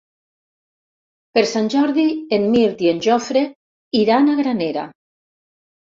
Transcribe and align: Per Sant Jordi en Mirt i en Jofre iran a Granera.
Per 1.37 1.43
Sant 1.51 1.67
Jordi 1.75 2.05
en 2.39 2.49
Mirt 2.55 2.83
i 2.89 2.91
en 2.95 3.03
Jofre 3.09 3.47
iran 4.03 4.29
a 4.29 4.39
Granera. 4.41 4.91